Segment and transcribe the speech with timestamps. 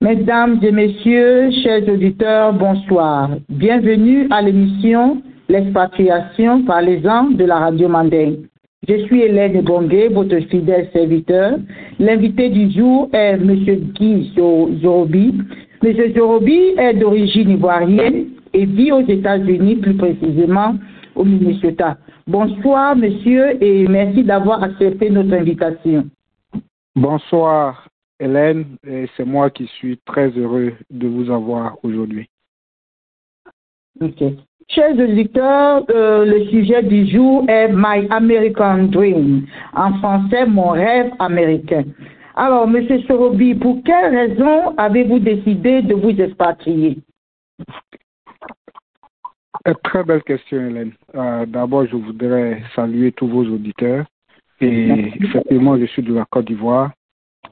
[0.00, 3.30] Mesdames et messieurs, chers auditeurs, bonsoir.
[3.48, 8.46] Bienvenue à l'émission L'expatriation par les ans de la radio Manding.
[8.86, 11.58] Je suis Hélène Bongué, votre fidèle serviteur.
[11.98, 13.56] L'invité du jour est M.
[13.96, 15.34] Guy Zorobi.
[15.82, 16.12] M.
[16.14, 20.76] Zorobi est d'origine ivoirienne et vit aux États-Unis, plus précisément
[21.16, 21.98] au Minnesota.
[22.28, 26.04] Bonsoir, monsieur, et merci d'avoir accepté notre invitation.
[26.94, 27.88] Bonsoir,
[28.20, 32.28] Hélène, et c'est moi qui suis très heureux de vous avoir aujourd'hui.
[34.00, 34.22] Ok.
[34.68, 39.46] Chers auditeurs, euh, le sujet du jour est My American Dream.
[39.74, 41.84] En français, mon rêve américain.
[42.36, 46.98] Alors, Monsieur Sorobi, pour quelles raisons avez-vous décidé de vous expatrier?
[49.66, 50.92] Euh, Très belle question, Hélène.
[51.14, 54.04] Euh, D'abord, je voudrais saluer tous vos auditeurs.
[54.60, 56.90] Et effectivement, je suis de la Côte d'Ivoire.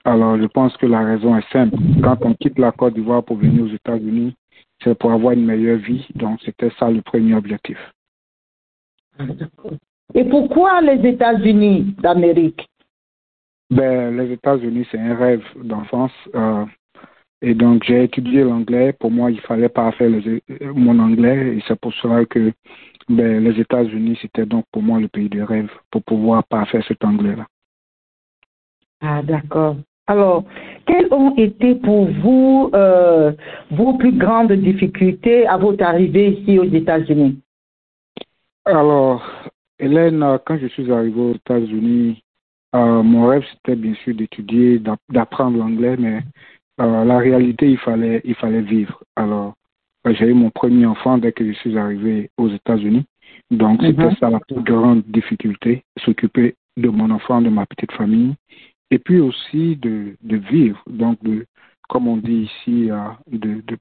[0.04, 1.76] Alors, je pense que la raison est simple.
[2.02, 4.34] Quand on quitte la Côte d'Ivoire pour venir aux États-Unis,
[4.83, 6.06] c'est pour avoir une meilleure vie.
[6.14, 7.78] Donc, c'était ça le premier objectif.
[10.14, 12.69] Et pourquoi les États-Unis d'Amérique?
[13.70, 16.12] Ben, les États-Unis, c'est un rêve d'enfance.
[16.34, 16.64] Euh,
[17.42, 18.92] et donc, j'ai étudié l'anglais.
[18.92, 21.56] Pour moi, il fallait pas faire les- euh, mon anglais.
[21.56, 22.52] Et c'est pour cela que
[23.08, 26.84] ben, les États-Unis, c'était donc pour moi le pays de rêve pour pouvoir pas faire
[26.86, 27.46] cet anglais-là.
[29.00, 29.77] Ah, d'accord.
[30.06, 30.44] Alors,
[30.86, 33.33] quelles ont été pour vous euh,
[33.70, 37.41] vos plus grandes difficultés à votre arrivée ici aux États-Unis?
[38.64, 39.22] Alors,
[39.78, 42.22] Hélène, quand je suis arrivé aux États-Unis,
[42.74, 46.20] euh, mon rêve, c'était bien sûr d'étudier, d'app- d'apprendre l'anglais, mais
[46.80, 49.02] euh, la réalité, il fallait, il fallait vivre.
[49.17, 49.55] Alors,
[50.08, 53.05] j'ai eu mon premier enfant dès que je suis arrivé aux États-Unis.
[53.50, 58.34] Donc, c'était ça la plus grande difficulté, s'occuper de mon enfant, de ma petite famille,
[58.91, 60.83] et puis aussi de, de vivre.
[60.87, 61.47] Donc, de,
[61.89, 63.77] comme on dit ici, euh, de, de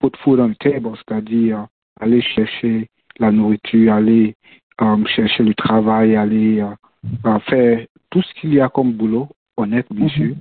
[0.00, 1.64] put food on the table, c'est-à-dire euh,
[2.00, 4.34] aller chercher la nourriture, aller
[4.82, 9.86] euh, chercher le travail, aller euh, faire tout ce qu'il y a comme boulot, honnête
[9.90, 10.10] bien Mhm.
[10.10, 10.34] sûr,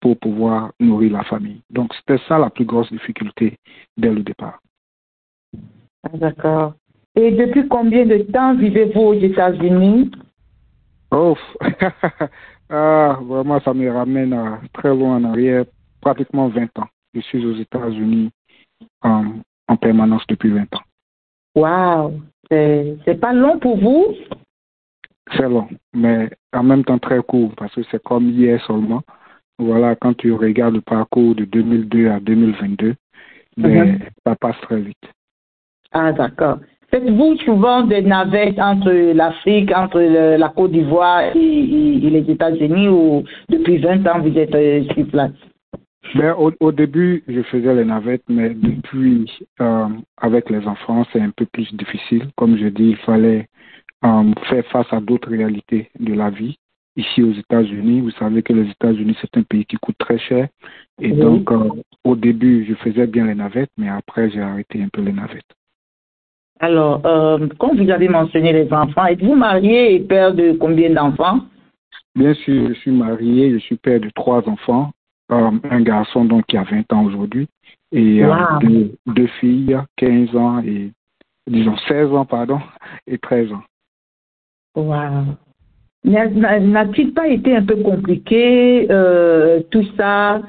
[0.00, 1.60] pour pouvoir nourrir la famille.
[1.70, 3.56] Donc c'était ça la plus grosse difficulté
[3.96, 4.60] dès le départ.
[6.04, 6.74] Ah, D'accord.
[7.14, 10.10] Et depuis combien de temps vivez-vous aux États-Unis?
[11.10, 11.36] Oh,
[12.70, 15.64] ah, vraiment ça me ramène à très loin en arrière,
[16.00, 16.88] pratiquement 20 ans.
[17.14, 18.30] Je suis aux États-Unis
[19.02, 20.82] en permanence depuis 20 ans.
[21.54, 24.06] Waouh, c'est pas long pour vous?
[25.36, 29.02] C'est long, mais en même temps très court parce que c'est comme hier seulement.
[29.58, 32.94] Voilà, quand tu regardes le parcours de 2002 à 2022,
[33.56, 33.98] ben, Mhm.
[34.24, 35.12] ça passe très vite.
[35.92, 36.58] Ah, d'accord.
[36.90, 42.30] Faites-vous souvent des navettes entre l'Afrique, entre le- la Côte d'Ivoire et, et- et les
[42.30, 45.32] États-Unis ou depuis 20 ans vous êtes euh, sur place?
[46.14, 49.28] Ben, au, au début, je faisais les navettes, mais depuis,
[49.60, 49.86] euh,
[50.18, 52.28] avec les enfants, c'est un peu plus difficile.
[52.36, 53.48] Comme je dis, il fallait
[54.04, 56.56] euh, faire face à d'autres réalités de la vie.
[56.96, 60.46] Ici aux États-Unis, vous savez que les États-Unis, c'est un pays qui coûte très cher.
[61.02, 61.18] Et Oui.
[61.18, 61.50] donc,
[62.04, 65.42] au début, je faisais bien les navettes, mais après, j'ai arrêté un peu les navettes.
[66.60, 71.40] Alors, euh, comme vous avez mentionné les enfants, êtes-vous marié et père de combien d'enfants?
[72.14, 74.90] Bien sûr, je suis marié, je suis père de trois enfants,
[75.32, 77.46] euh, un garçon donc qui a 20 ans aujourd'hui
[77.92, 80.90] et euh, deux, deux filles, 15 ans et
[81.46, 82.58] disons 16 ans pardon
[83.06, 83.62] et 13 ans.
[84.76, 85.36] Wow.
[86.04, 88.86] N'a- n'a- N'a-t-il pas été un peu compliqué
[89.70, 90.40] tout ça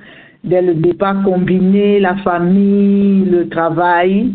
[0.43, 4.31] dès le départ, combiner la famille, le travail?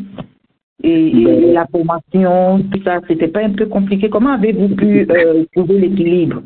[0.83, 5.45] Et, et la formation, tout ça, c'était pas un peu compliqué Comment avez-vous pu euh,
[5.55, 6.43] trouver l'équilibre?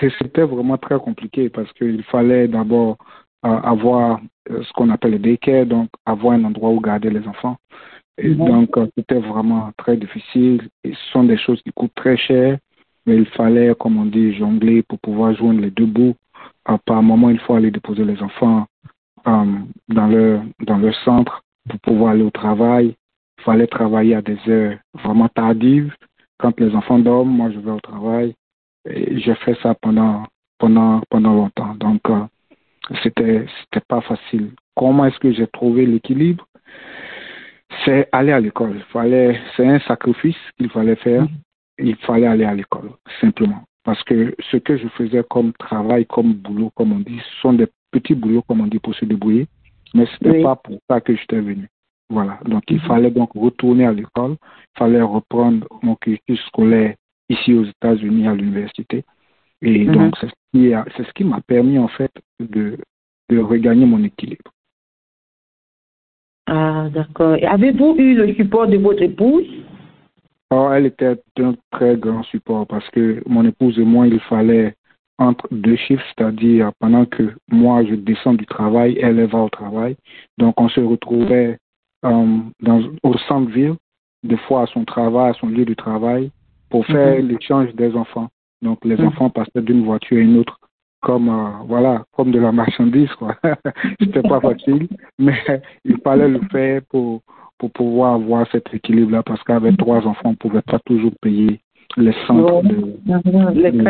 [0.00, 2.96] C'est- C'était vraiment très compliqué parce qu'il fallait d'abord
[3.44, 7.26] euh, avoir euh, ce qu'on appelle le daycare, donc avoir un endroit où garder les
[7.28, 7.56] enfants.
[8.20, 10.62] Et donc, c'était vraiment très difficile.
[10.82, 12.58] Et ce sont des choses qui coûtent très cher,
[13.06, 16.14] mais il fallait, comme on dit, jongler pour pouvoir joindre les deux bouts.
[16.68, 18.66] Euh, par moment, il faut aller déposer les enfants
[19.28, 19.44] euh,
[19.88, 22.94] dans, leur, dans leur centre pour pouvoir aller au travail.
[23.38, 25.94] Il fallait travailler à des heures vraiment tardives.
[26.38, 28.34] Quand les enfants dorment, moi, je vais au travail.
[28.88, 30.24] Et j'ai fait ça pendant,
[30.58, 31.74] pendant, pendant longtemps.
[31.74, 32.20] Donc, euh,
[33.02, 34.50] c'était, c'était pas facile.
[34.76, 36.44] Comment est-ce que j'ai trouvé l'équilibre?
[37.84, 38.80] C'est aller à l'école.
[38.92, 41.26] Fallait, c'est un sacrifice qu'il fallait faire.
[41.78, 42.90] Il fallait aller à l'école,
[43.20, 43.62] simplement.
[43.84, 47.52] Parce que ce que je faisais comme travail, comme boulot, comme on dit, ce sont
[47.52, 49.46] des petits boulots, comme on dit, pour se débrouiller.
[49.94, 50.42] Mais ce n'était Oui.
[50.42, 51.68] pas pour ça que j'étais venu.
[52.10, 52.38] Voilà.
[52.44, 54.32] Donc, il fallait donc retourner à l'école.
[54.32, 56.94] Il fallait reprendre mon cursus scolaire
[57.28, 59.04] ici aux États-Unis à l'université.
[59.60, 59.92] Et Mhm.
[59.92, 62.78] donc, c'est ce qui m'a permis, en fait, de,
[63.28, 64.50] de regagner mon équilibre.
[66.46, 67.36] Ah, d'accord.
[67.42, 69.46] Avez-vous eu le support de votre épouse?
[70.50, 74.74] Oh, Elle était d'un très grand support parce que mon épouse et moi, il fallait
[75.18, 79.96] entre deux chiffres, c'est-à-dire pendant que moi je descends du travail, elle va au travail.
[80.38, 81.58] Donc on se retrouvait
[82.04, 83.74] euh, dans, au centre-ville,
[84.22, 86.30] des fois à son travail, à son lieu de travail,
[86.70, 87.28] pour faire mhm.
[87.28, 88.28] l'échange des enfants.
[88.62, 89.08] Donc les mhm.
[89.08, 90.58] enfants passaient d'une voiture à une autre
[91.00, 93.36] comme euh, voilà comme de la marchandise quoi
[94.00, 95.38] c'était pas facile mais
[95.84, 97.22] il fallait le faire pour
[97.58, 101.60] pour pouvoir avoir cet équilibre là parce qu'avec trois enfants on pouvait pas toujours payer
[101.96, 102.74] les centres de,
[103.54, 103.86] les de,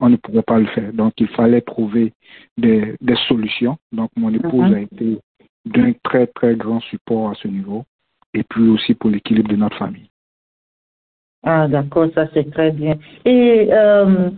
[0.00, 2.12] on, ne pouvait pas le faire donc il fallait trouver
[2.56, 4.74] des, des solutions donc mon épouse mhm.
[4.74, 5.18] a été
[5.64, 7.84] d'un très très grand support à ce niveau
[8.34, 10.10] et puis aussi pour l'équilibre de notre famille.
[11.42, 12.96] Ah, d'accord, ça c'est très bien.
[13.24, 14.30] Et euh,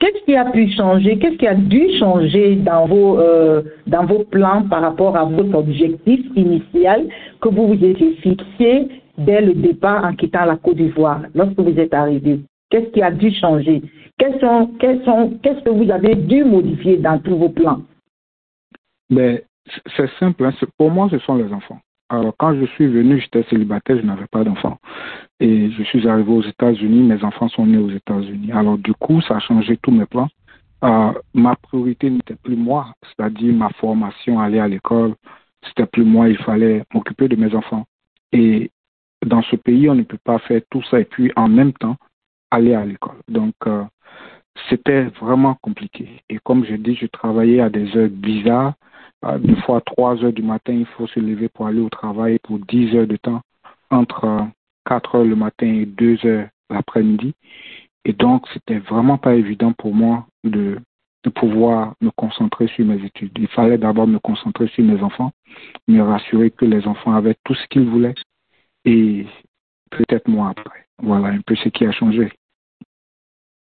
[0.00, 1.18] Qu'est-ce qui a pu changer?
[1.18, 5.54] Qu'est-ce qui a dû changer dans vos, euh, dans vos plans par rapport à votre
[5.54, 7.06] objectif initial
[7.40, 11.78] que vous vous étiez fixé dès le départ en quittant la Côte d'Ivoire, lorsque vous
[11.78, 12.40] êtes arrivé?
[12.68, 13.82] Qu'est-ce qui a dû changer?
[14.18, 17.80] Qu'est-ce que vous avez dû modifier dans tous vos plans?
[19.08, 19.40] Ben,
[19.96, 20.44] C'est simple.
[20.44, 20.52] Hein.
[20.78, 21.80] Pour moi, ce sont les enfants.
[22.10, 24.78] Alors, quand je suis venu, j'étais célibataire, je n'avais pas d'enfants.
[25.40, 28.52] Et je suis arrivé aux États-Unis, mes enfants sont nés aux États-Unis.
[28.52, 30.28] Alors, du coup, ça a changé tous mes plans.
[30.84, 35.14] Euh, ma priorité n'était plus moi, c'est-à-dire ma formation, aller à l'école.
[35.66, 37.86] C'était plus moi, il fallait m'occuper de mes enfants.
[38.32, 38.70] Et
[39.24, 41.96] dans ce pays, on ne peut pas faire tout ça et puis en même temps
[42.50, 43.16] aller à l'école.
[43.28, 43.84] Donc, euh,
[44.68, 46.22] c'était vraiment compliqué.
[46.28, 48.74] Et comme je dis, je travaillais à des heures bizarres
[49.38, 52.38] deux fois à 3 heures du matin, il faut se lever pour aller au travail
[52.42, 53.40] pour 10 heures de temps,
[53.90, 54.46] entre
[54.86, 57.34] 4 heures le matin et 2 heures l'après-midi.
[58.04, 60.78] Et donc, c'était vraiment pas évident pour moi de
[61.34, 63.32] pouvoir me concentrer sur mes études.
[63.38, 65.32] Il fallait d'abord me concentrer sur mes enfants,
[65.88, 68.14] me rassurer que les enfants avaient tout ce qu'ils voulaient
[68.84, 69.26] et
[69.90, 70.86] peut-être moi après.
[71.02, 72.30] Voilà un peu ce qui a changé.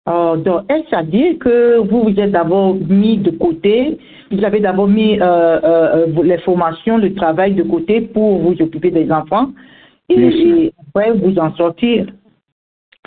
[0.09, 3.99] Oh, donc, est-ce à dire que vous vous êtes d'abord mis de côté,
[4.31, 8.89] vous avez d'abord mis euh, euh, les formations, le travail de côté pour vous occuper
[8.89, 9.51] des enfants
[10.07, 12.07] et, après vous en sortir?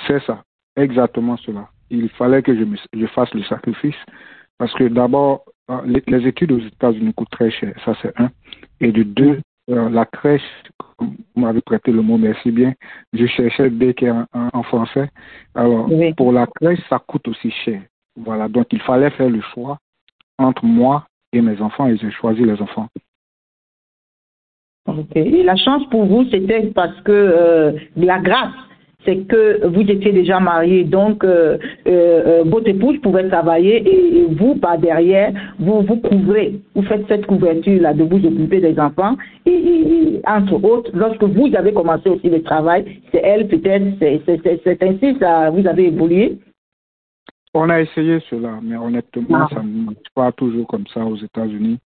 [0.06, 0.42] C'est ça,
[0.76, 1.68] exactement cela.
[1.88, 3.96] Il fallait que je, me, je fasse le sacrifice
[4.58, 8.28] parce que d'abord, euh, les, les, études aux États-Unis coûtent très cher, ça c'est un.
[8.82, 10.42] Et de deux, euh, la crèche,
[10.98, 12.74] vous m'avez prêté le mot, merci bien.
[13.12, 15.08] Je cherchais dès en, en, français.
[15.54, 17.82] Alors, pour la crèche, ça coûte aussi cher.
[18.16, 19.78] Voilà, donc il fallait faire le choix
[20.38, 22.88] entre moi et mes enfants et j'ai choisi les enfants.
[24.86, 25.14] Ok.
[25.14, 28.54] Et la chance pour vous, c'était parce que euh, la grâce
[29.04, 31.56] c'est que vous étiez déjà marié, donc euh,
[31.86, 37.06] euh, euh, votre épouse pouvait travailler et, vous, par derrière, vous vous couvrez, vous faites
[37.08, 39.16] cette couverture-là de vous occuper des enfants.
[39.46, 45.18] Et, entre autres, lorsque vous avez commencé aussi le travail, c'est elle peut-être, c'est ainsi
[45.18, 46.38] que vous avez évolué.
[47.54, 49.48] On a essayé cela, mais honnêtement, ah.
[49.52, 51.78] ça ne marche pas toujours comme ça aux États-Unis.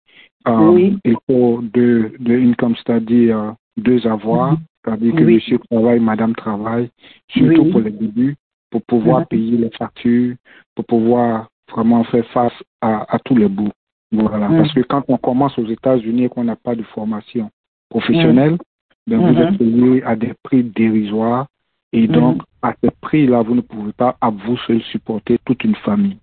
[0.47, 0.99] oui.
[1.05, 4.53] Il faut deux, deux income, c'est-à-dire deux avoirs.
[4.53, 4.59] Mhm.
[4.85, 6.91] C'est-à-dire que monsieur travaille, madame travaille,
[7.29, 8.37] surtout pour les débuts,
[8.71, 10.35] pour pouvoir payer les factures,
[10.75, 13.71] pour pouvoir vraiment faire face à, tous les bouts.
[14.13, 14.49] Voilà.
[14.49, 14.59] Mhm.
[14.59, 17.51] Parce que quand on commence aux États-Unis et qu'on n'a pas de formation
[17.89, 18.59] professionnelle,
[19.07, 21.47] ben vous êtes payé à des prix dérisoires.
[21.93, 25.77] Et donc, à ce prix-là, vous ne pouvez pas à vous seul supporter toute une
[25.77, 26.19] famille.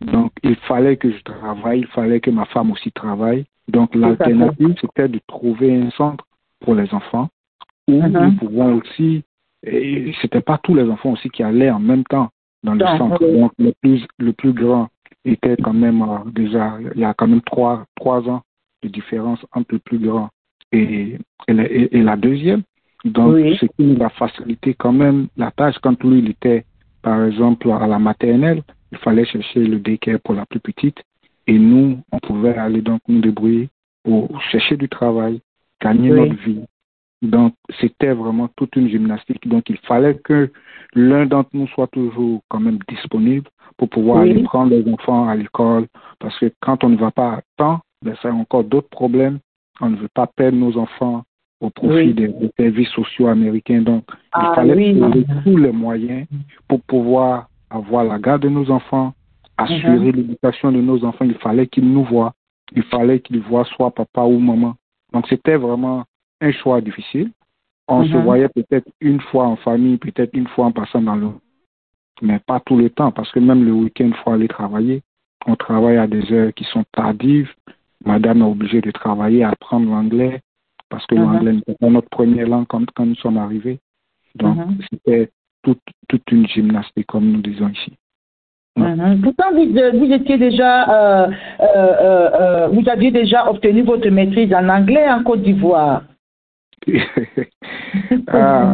[0.00, 3.44] Donc, il fallait que je travaille, il fallait que ma femme aussi travaille.
[3.68, 6.24] Donc, l'alternative, c'était de trouver un centre
[6.60, 7.28] pour les enfants
[7.90, 8.30] où uh-huh.
[8.30, 9.22] nous pouvons aussi,
[9.64, 12.30] et c'était pas tous les enfants aussi qui allaient en même temps
[12.62, 13.18] dans le centre.
[13.20, 14.88] Donc, le plus, le plus grand
[15.24, 18.42] était quand même euh, déjà, il y a quand même trois, trois ans
[18.82, 20.30] de différence entre le plus grand
[20.72, 21.18] et,
[21.48, 22.62] et, la, et, la deuxième.
[23.04, 26.64] Donc, ce qui nous a facilité quand même la tâche quand lui, il était,
[27.02, 30.98] par exemple, à la maternelle, il fallait chercher le daycare pour la plus petite
[31.46, 33.68] et nous, on pouvait aller donc nous débrouiller
[34.04, 35.40] pour chercher du travail,
[35.80, 36.60] gagner notre vie.
[37.22, 39.46] Donc, c'était vraiment toute une gymnastique.
[39.46, 40.50] Donc, il fallait que
[40.94, 45.34] l'un d'entre nous soit toujours quand même disponible pour pouvoir aller prendre les enfants à
[45.34, 45.86] l'école.
[46.18, 49.38] Parce que quand on ne va pas à temps, ben, ça a encore d'autres problèmes.
[49.80, 51.24] On ne veut pas perdre nos enfants
[51.60, 53.82] au profit des, services sociaux américains.
[53.82, 56.26] Donc, il ah fallait trouver tous les moyens
[56.68, 59.12] pour pouvoir avoir la garde de nos enfants,
[59.58, 60.16] assurer uh-huh.
[60.16, 61.26] l'éducation de nos enfants.
[61.26, 62.32] Il fallait qu'ils nous voient.
[62.74, 64.74] Il fallait qu'ils voient soit papa ou maman.
[65.12, 66.04] Donc, c'était vraiment
[66.40, 67.30] un choix difficile.
[67.88, 68.22] On se mhm.
[68.22, 71.28] voyait peut-être une fois en famille, peut-être une fois en passant dans le...
[72.22, 75.02] Mais pas tout le temps, parce que même le week-end, il faut aller travailler.
[75.46, 77.50] On travaille à des heures qui sont tardives.
[78.02, 80.40] madame est obligée de travailler, à apprendre l'anglais,
[80.88, 81.22] parce que Mhm.
[81.22, 83.78] l'anglais n'était pas notre première langue quand, quand nous sommes arrivés.
[84.36, 84.78] Donc, Mhm.
[84.90, 85.30] c'était
[85.62, 87.92] toute, toute une gymnastique, comme nous disons ici.
[89.22, 91.30] Pourtant, vous, euh, vous étiez déjà, euh,
[91.60, 96.02] euh, vous aviez déjà obtenu votre maîtrise en anglais en Côte d'Ivoire.
[98.28, 98.72] ah.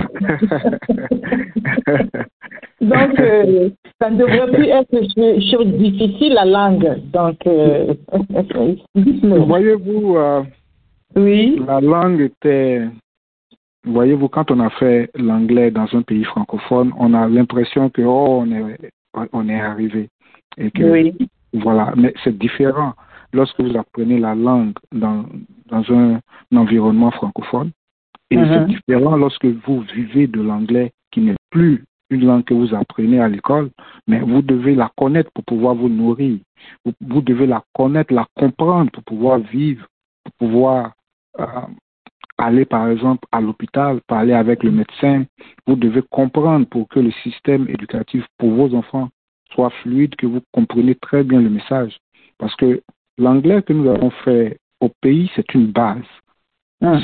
[2.80, 3.70] Donc, euh,
[4.00, 7.02] ça ne devrait plus être une chose difficile, la langue.
[7.12, 7.94] Donc, euh.
[8.94, 10.42] Voyez-vous, euh,
[11.16, 11.60] Oui.
[11.66, 12.82] la langue était.
[13.84, 18.42] Voyez-vous, quand on a fait l'anglais dans un pays francophone, on a l'impression que oh,
[18.42, 18.92] on est,
[19.32, 20.08] on est arrivé.
[20.58, 21.14] Et que, Oui.
[21.52, 22.92] Voilà, mais c'est différent
[23.32, 25.24] lorsque vous apprenez la langue dans,
[25.66, 26.20] dans un,
[26.54, 27.70] environnement francophone.
[28.30, 28.48] Et Mhm.
[28.48, 33.20] c'est différent lorsque vous vivez de l'anglais qui n'est plus une langue que vous apprenez
[33.20, 33.70] à l'école,
[34.06, 36.38] mais vous devez la connaître pour pouvoir vous nourrir.
[36.84, 39.86] Vous, vous devez la connaître, la comprendre pour pouvoir vivre,
[40.24, 40.92] pour pouvoir
[41.40, 41.46] euh,
[42.38, 45.24] aller par exemple à l'hôpital, parler avec le médecin.
[45.66, 49.08] Vous devez comprendre pour que le système éducatif pour vos enfants
[49.52, 51.96] soit fluide, que vous comprenez très bien le message.
[52.38, 52.82] Parce que
[53.18, 56.04] l'anglais que nous avons fait au pays, c'est une base.
[56.80, 57.00] Mhm.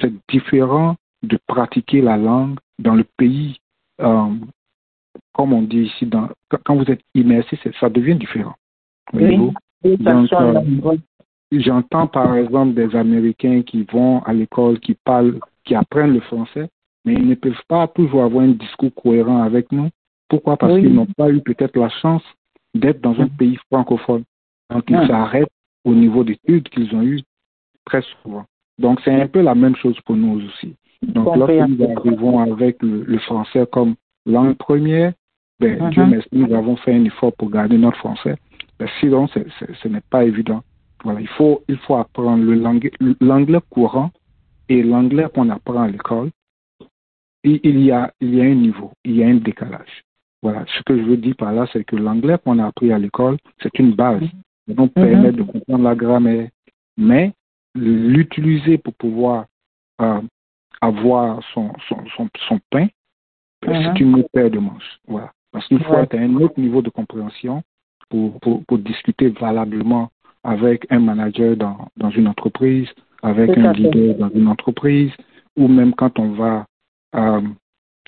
[0.00, 3.56] C'est- différent de pratiquer la langue dans le pays,
[4.00, 4.28] euh,
[5.32, 6.28] comme on dit ici, dans,
[6.64, 8.54] quand- vous êtes immersé, ça devient différent.
[9.12, 9.38] Oui,
[9.86, 10.96] euh,
[11.52, 16.68] J'entends par exemple des Américains qui vont à l'école, qui parlent, qui apprennent le français,
[17.04, 19.88] mais ils ne peuvent pas toujours avoir un discours cohérent avec nous.
[20.28, 20.56] Pourquoi?
[20.56, 20.80] Parce Oui.
[20.82, 22.24] qu'ils n'ont pas eu peut-être la chance
[22.74, 24.24] d'être dans un pays francophone.
[24.70, 25.06] Donc ils Mhm.
[25.06, 25.52] s'arrêtent
[25.84, 27.22] au niveau d'études qu'ils ont eu
[27.84, 28.44] très souvent.
[28.78, 30.74] Donc c'est un peu la même chose pour nous aussi.
[31.02, 33.94] Donc lorsque nous arrivons avec le, le français comme
[34.26, 35.12] langue première,
[35.60, 35.90] ben, Mhm.
[35.90, 38.36] Dieu merci, nous avons fait un effort pour garder notre français.
[38.78, 40.62] Ben, sinon, c'est- c'est- ce n'est pas évident.
[41.04, 42.90] Voilà, il faut, il faut apprendre le langue-
[43.20, 44.10] l'anglais courant
[44.68, 46.30] et l'anglais qu'on apprend à l'école.
[47.44, 50.02] Il, il y a, il y a un niveau, il y a un décalage.
[50.42, 52.98] Voilà, ce que je veux dire par là, c'est que l'anglais qu'on a appris à
[52.98, 54.22] l'école, c'est une base.
[54.66, 56.48] Ça nous permet de comprendre la grammaire,
[56.96, 57.32] mais
[57.74, 59.46] l'utiliser pour pouvoir
[60.00, 60.20] euh,
[60.80, 62.88] avoir son, son, son, son pain,
[63.62, 63.82] ben, Mhm.
[63.94, 64.98] c'est une autre paire de manches.
[65.06, 65.32] Voilà.
[65.52, 66.02] Parce qu'il faut Ouais.
[66.02, 67.62] être à un autre niveau de compréhension
[68.08, 70.10] pour, pour, pour discuter valablement
[70.42, 72.88] avec un manager dans, dans une entreprise,
[73.22, 75.12] avec un leader dans une entreprise,
[75.56, 76.66] ou même quand on va
[77.14, 77.40] euh,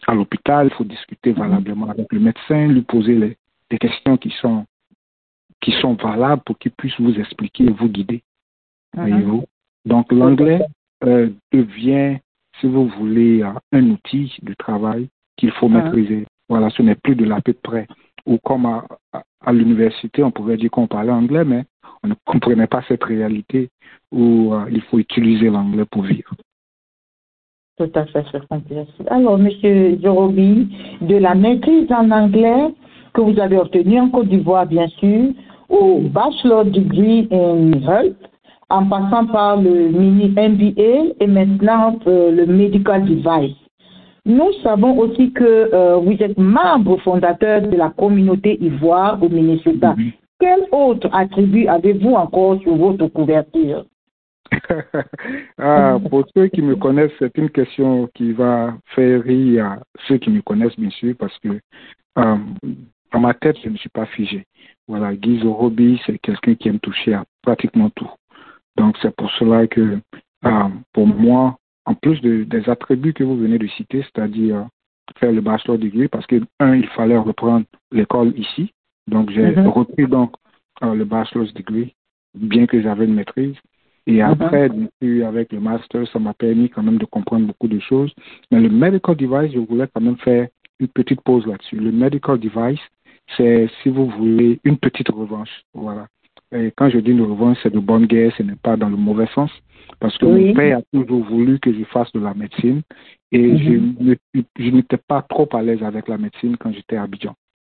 [0.06, 1.38] à l'hôpital, il faut discuter Mhm.
[1.38, 3.36] valablement avec le médecin, lui poser les,
[3.70, 4.66] des questions qui sont,
[5.62, 8.22] qui sont valables pour qu'il puisse vous expliquer et vous guider.
[8.94, 9.00] Mhm.
[9.08, 9.44] Voyez-vous?
[9.86, 10.62] Donc l'anglais
[11.04, 12.18] euh, devient,
[12.60, 15.74] si vous voulez, euh, un outil de travail qu'il faut Mhm.
[15.82, 16.26] maîtriser.
[16.48, 17.86] Voilà, ce n'est plus de la de près.
[18.26, 21.64] Ou comme à, à, à l'université, on pouvait dire qu'on parlait anglais, mais
[22.02, 23.68] on ne comprenait pas cette réalité
[24.12, 26.32] où euh, il faut utiliser l'anglais pour vivre.
[27.78, 29.06] Tout à fait, compréhensible.
[29.08, 30.68] Alors, Monsieur Jorobi,
[31.02, 32.74] de la maîtrise en anglais
[33.12, 35.32] que vous avez obtenue en Côte d'Ivoire, bien sûr,
[35.68, 38.16] au Bachelor Degree in Health,
[38.68, 43.56] en passant par le mini MBA et maintenant euh, le Medical Device.
[44.24, 49.94] Nous savons aussi que euh, vous êtes membre fondateur de la communauté Ivoire au Minnesota.
[49.96, 50.12] Mhm.
[50.40, 53.86] Quel autre attribut avez-vous encore sur votre couverture?
[55.58, 60.18] ah, pour ceux qui me connaissent, c'est une question qui va faire rire à ceux
[60.18, 61.48] qui me connaissent, bien sûr, parce que
[62.18, 62.36] euh,
[63.12, 64.44] dans ma tête, je ne suis pas figé.
[64.88, 68.10] Voilà, Guy Zorobi, c'est quelqu'un qui aime toucher à pratiquement tout.
[68.76, 69.98] Donc, c'est pour cela que,
[70.44, 74.64] euh, pour moi, en plus de, des attributs que vous venez de citer, c'est-à-dire euh,
[75.18, 78.72] faire le bachelor degree, parce que, un, il fallait reprendre l'école ici.
[79.08, 79.68] Donc, j'ai Mhm.
[79.68, 80.32] repris donc
[80.82, 81.94] euh, le bachelor's degree,
[82.34, 83.54] bien que j'avais une maîtrise.
[84.08, 87.66] Et après, bien sûr, avec le master, ça m'a permis quand même de comprendre beaucoup
[87.66, 88.12] de choses.
[88.50, 91.76] Mais le medical device, je voulais quand même faire une petite pause là-dessus.
[91.76, 92.80] Le medical device,
[93.36, 95.50] c'est, si vous voulez, une petite revanche.
[95.74, 96.06] Voilà.
[96.52, 98.96] Et quand je dis une revanche, c'est de bonne guerre, ce n'est pas dans le
[98.96, 99.50] mauvais sens.
[100.00, 100.48] Parce que Oui.
[100.48, 102.82] mon père a toujours voulu que je fasse de la médecine
[103.32, 104.16] et Mhm.
[104.58, 107.34] je, n'étais pas trop à l'aise avec la médecine quand j'étais à Abidjan.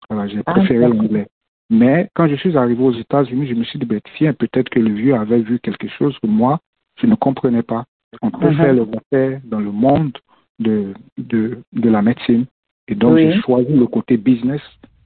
[0.09, 1.27] Voilà, j'ai Ah, préféré l'anglais.
[1.69, 3.87] Mais quand je suis arrivé aux États-Unis, je me suis dit,
[4.17, 6.59] tiens, peut-être que le vieux avait vu quelque chose que moi,
[7.01, 7.85] je ne comprenais pas.
[8.21, 8.55] On peut Mhm.
[8.57, 10.17] faire le affaires dans le monde
[10.59, 12.45] de, de, de la médecine.
[12.87, 13.31] Et donc, Oui.
[13.31, 14.61] j'ai choisi le côté business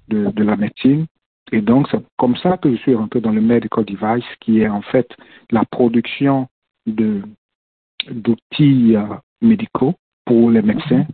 [0.09, 1.05] de, de la médecine.
[1.51, 4.67] Et donc, c'est comme ça que je suis rentré dans le medical device, qui est
[4.67, 5.07] en fait
[5.51, 6.47] la production
[6.85, 7.21] de
[8.09, 11.05] d'outils euh, médicaux pour les médecins,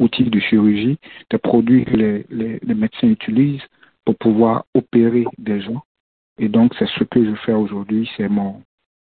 [0.00, 0.98] outils de chirurgie,
[1.30, 3.62] des produits que les, les, les médecins utilisent
[4.04, 5.82] pour pouvoir opérer des gens.
[6.38, 8.10] Et donc, c'est ce que je fais aujourd'hui.
[8.16, 8.62] C'est mon,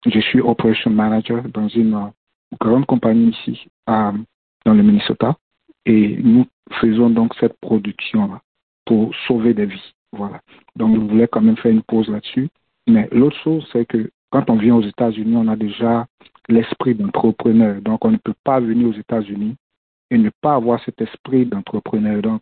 [0.05, 2.11] je suis operation manager dans une
[2.59, 5.37] grande compagnie ici, dans le Minnesota,
[5.85, 6.45] et nous
[6.81, 8.41] faisons donc cette production-là
[8.85, 9.93] pour sauver des vies.
[10.13, 10.39] Voilà.
[10.75, 12.49] Donc, je voulais quand même faire une pause là-dessus.
[12.87, 16.05] Mais l'autre chose, c'est que quand on vient aux États-Unis, on a déjà
[16.47, 17.81] l'esprit d'entrepreneur.
[17.81, 19.55] Donc, on ne peut pas venir aux États-Unis
[20.11, 22.21] et ne pas avoir cet esprit d'entrepreneur.
[22.21, 22.41] Donc,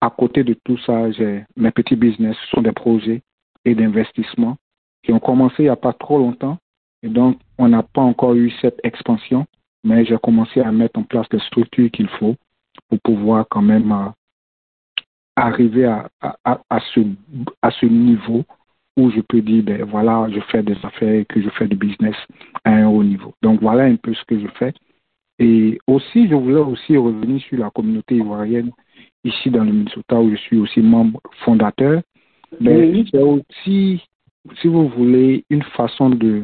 [0.00, 3.22] à côté de tout ça, j'ai mes petits business, ce sont des projets
[3.64, 4.56] et d'investissement
[5.02, 6.58] qui ont commencé il n'y a pas trop longtemps.
[7.02, 9.46] Et donc, on n'a pas encore eu cette expansion,
[9.82, 12.36] mais j'ai commencé à mettre en place les structures qu'il faut
[12.88, 14.08] pour pouvoir quand même euh,
[15.40, 17.00] arriver à, à, à, ce,
[17.62, 18.44] à ce niveau
[18.96, 22.16] où je peux dire, ben voilà, je fais des affaires, que je fais du business
[22.64, 23.32] à un haut niveau.
[23.42, 24.74] Donc voilà un peu ce que je fais.
[25.38, 28.72] Et aussi, je voulais aussi revenir sur la communauté ivoirienne
[29.24, 32.02] ici dans le Minnesota où je suis aussi membre fondateur.
[32.60, 34.02] Mais ben, c'est aussi,
[34.60, 36.42] si vous voulez, une façon de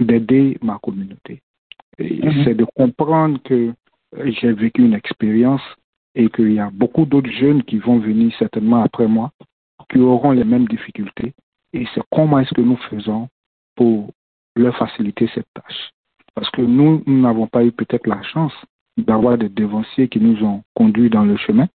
[0.00, 1.40] d'aider ma communauté.
[1.98, 2.44] Mhm.
[2.44, 3.72] C'est de comprendre que
[4.24, 5.62] j'ai vécu une expérience
[6.18, 9.30] et qu'il y a beaucoup d'autres jeunes qui vont venir certainement après moi
[9.88, 11.32] qui auront les mêmes difficultés.
[11.72, 13.28] Et c'est comment est-ce que nous faisons
[13.76, 14.10] pour
[14.56, 15.90] leur faciliter cette tâche.
[16.34, 18.52] Parce que nous, nous n'avons pas eu peut-être la chance
[18.96, 21.68] d'avoir des dévanciers qui nous ont conduits dans le chemin.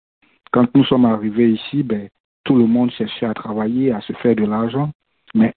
[0.51, 2.09] Quand nous sommes arrivés ici, ben,
[2.43, 4.89] tout le monde cherchait à travailler, à se faire de l'argent.
[5.35, 5.53] Mais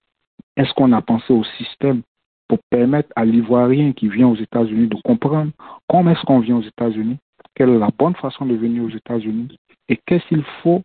[0.57, 2.03] est-ce qu'on a pensé au système
[2.47, 5.51] pour permettre à l'Ivoirien qui vient aux États-Unis de comprendre
[5.89, 7.17] comment est-ce qu'on vient aux États-Unis,
[7.55, 9.57] quelle est la bonne façon de venir aux États-Unis
[9.89, 10.83] et qu'est-ce qu'il faut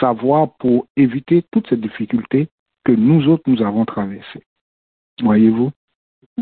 [0.00, 2.48] savoir pour éviter toutes ces difficultés
[2.84, 4.42] que nous autres, nous avons traversées.
[5.22, 5.70] Voyez-vous?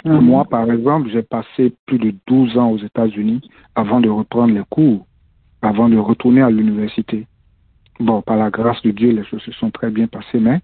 [0.04, 0.20] Mhm.
[0.20, 3.40] Moi, par exemple, j'ai passé plus de 12 ans aux États-Unis
[3.74, 5.06] avant de reprendre les cours,
[5.62, 7.26] avant de retourner à l'université.
[8.00, 10.60] Bon, par la grâce de Dieu, les choses se sont très bien passées, mais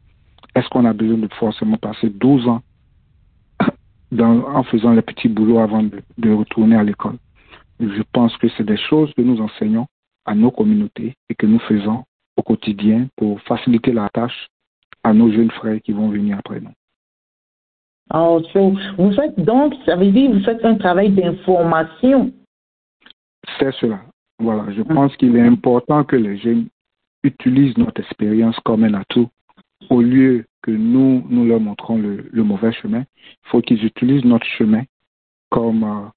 [0.55, 2.63] est-ce qu'on a besoin de forcément passer 12 ans
[4.21, 7.17] en faisant les petits boulots avant de, retourner à l'école?
[7.81, 9.87] Je pense que c'est des choses que nous enseignons
[10.27, 12.05] à nos communautés et que nous faisons
[12.37, 14.49] au quotidien pour faciliter la tâche
[15.03, 16.73] à nos jeunes frères qui vont venir après nous.
[18.13, 18.43] Oh,
[18.99, 22.33] vous faites donc, ça veut dire vous faites un travail d'information.
[23.59, 24.01] C'est cela.
[24.39, 24.95] Voilà, je ah.
[24.95, 26.67] pense qu'il est important que les jeunes
[27.23, 29.29] utilisent notre expérience comme un atout
[29.89, 34.47] au lieu que nous, nous leur montrons le, mauvais chemin, il faut qu'ils utilisent notre
[34.47, 34.83] chemin
[35.49, 36.09] comme euh,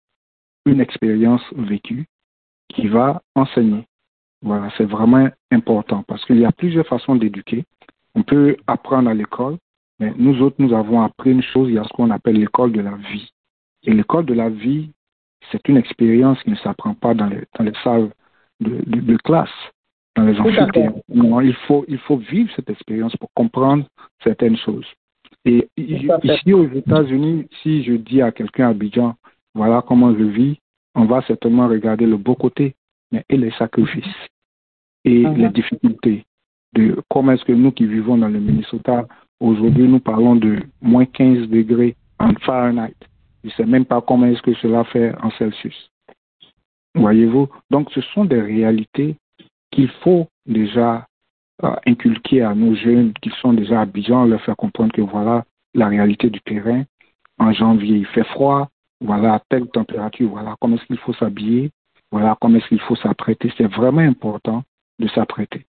[0.65, 2.05] une expérience vécue
[2.69, 3.85] qui va enseigner.
[4.41, 7.63] Voilà, c'est vraiment important parce qu'il y a plusieurs façons d'éduquer.
[8.15, 9.57] On peut apprendre à l'école,
[9.99, 12.71] mais nous autres, nous avons appris une chose, il y a ce qu'on appelle l'école
[12.71, 13.31] de la vie.
[13.83, 14.91] Et l'école de la vie,
[15.51, 18.09] c'est une expérience qui ne s'apprend pas dans les, dans les salles
[18.59, 19.49] de, de classe
[20.15, 20.33] dans les
[21.09, 23.85] Non, il faut, il faut vivre cette expérience pour comprendre
[24.23, 24.85] certaines choses.
[25.45, 29.15] Et ici aux États-Unis, si je dis à quelqu'un à Abidjan,
[29.53, 30.57] voilà comment je vis,
[30.95, 32.75] on va certainement regarder le beau côté,
[33.11, 34.05] mais et les sacrifices
[35.05, 35.35] et uh-huh.
[35.35, 36.25] les difficultés
[36.73, 39.07] de comment est-ce que nous qui vivons dans le Minnesota,
[39.39, 42.95] aujourd'hui nous parlons de moins 15 degrés en Fahrenheit.
[43.43, 45.91] Je ne sais même pas comment est-ce que cela fait en Celsius.
[46.95, 47.49] Voyez-vous?
[47.69, 49.15] Donc ce sont des réalités
[49.71, 51.07] qu'il faut déjà
[51.63, 55.87] euh, inculquer à nos jeunes qui sont déjà habillants, leur faire comprendre que voilà la
[55.87, 56.83] réalité du terrain.
[57.39, 58.69] En janvier, il fait froid,
[59.03, 61.71] voilà telle température, voilà comment est-ce qu'il faut s'habiller,
[62.11, 63.51] voilà comment est-ce qu'il faut s'apprêter.
[63.57, 64.63] C'est vraiment important
[64.99, 65.65] de s'apprêter.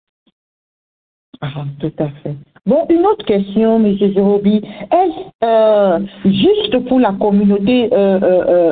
[1.39, 2.35] Ah, tout à fait.
[2.67, 3.97] Bon, une autre question, M.
[3.97, 4.57] Zerobi.
[4.57, 8.19] Est-ce euh, juste pour la communauté euh,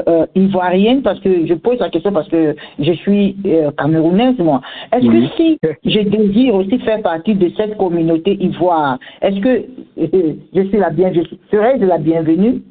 [0.07, 3.35] euh, ivoirienne, parce que je pose la question parce que je suis
[3.75, 4.61] camerounaise, moi.
[4.91, 9.65] Est-ce que si je désire aussi faire partie de cette communauté ivoire, est-ce que
[9.97, 12.61] je suis la bienvenue, serais de la bienvenue?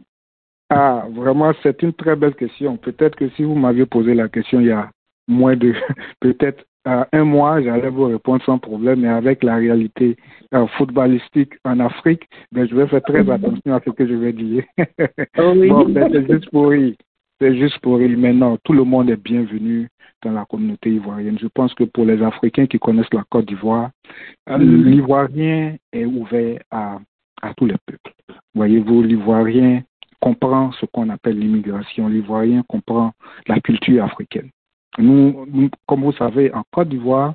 [0.71, 2.77] Ah, vraiment, c'est une très belle question.
[2.77, 4.91] Peut-être que si vous m'aviez posé la question il y a
[5.27, 5.73] moins de,
[6.21, 6.65] peut-être
[7.13, 10.17] un mois, j'allais vous répondre sans problème, mais avec la réalité
[10.55, 13.31] euh, footballistique en Afrique, ben, je vais faire très mhm.
[13.31, 14.65] attention à ce que je vais dire.
[15.39, 15.55] Oh
[15.89, 16.95] ben, c'est juste pour rire.
[17.41, 18.17] C'est juste pour rire.
[18.19, 19.89] Maintenant, tout le monde est bienvenu
[20.23, 21.39] dans la communauté ivoirienne.
[21.39, 23.91] Je pense que pour les Africains qui connaissent la Côte d'Ivoire,
[24.49, 24.85] euh, mhm.
[24.85, 26.99] l'Ivoirien est ouvert à,
[27.43, 28.13] à tous les peuples.
[28.55, 29.83] Voyez-vous, l'Ivoirien
[30.21, 32.09] comprend ce qu'on appelle l'immigration.
[32.09, 33.13] L'Ivoirien comprend
[33.47, 34.51] la culture africaine.
[34.99, 37.35] Nous, comme vous savez, en Côte d'Ivoire,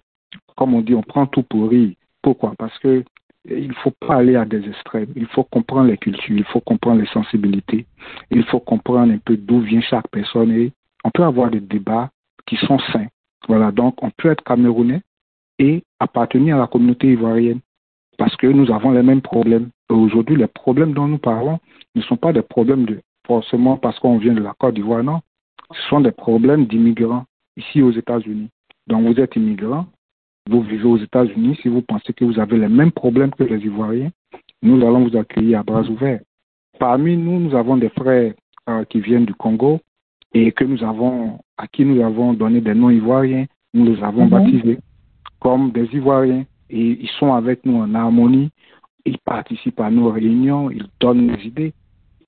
[0.56, 1.94] comme on dit, on prend tout pour rire.
[2.22, 2.54] Pourquoi?
[2.58, 3.04] Parce que
[3.50, 5.12] il ne faut pas aller à des extrêmes.
[5.16, 7.86] Il faut comprendre les cultures, il faut comprendre les sensibilités,
[8.32, 10.72] il faut comprendre un peu d'où vient chaque personne et
[11.04, 12.10] on peut avoir des débats
[12.46, 13.08] qui sont sains.
[13.48, 15.02] Voilà, donc on peut être camerounais
[15.60, 17.60] et appartenir à la communauté ivoirienne
[18.18, 19.70] parce que nous avons les mêmes problèmes.
[19.90, 21.60] Aujourd'hui, les problèmes dont nous parlons
[21.96, 25.22] ne sont pas des problèmes de forcément parce qu'on vient de la Côte d'Ivoire, non.
[25.72, 27.26] Ce sont des problèmes d'immigrants
[27.58, 28.50] ici aux États-Unis.
[28.88, 29.86] Donc vous êtes immigrant,
[30.50, 33.64] vous vivez aux États-Unis, si vous pensez que vous avez les mêmes problèmes que les
[33.64, 34.12] Ivoiriens,
[34.62, 36.22] nous allons vous accueillir à bras ouverts.
[36.80, 38.34] Parmi nous, nous avons des frères
[38.70, 39.80] euh, qui viennent du Congo
[40.34, 44.26] et que nous avons, à qui nous avons donné des noms ivoiriens, nous les avons
[44.26, 44.30] mhm.
[44.30, 44.80] baptisés
[45.40, 48.50] comme des Ivoiriens et ils sont avec nous en harmonie,
[49.06, 51.74] ils participent à nos réunions, ils donnent des idées.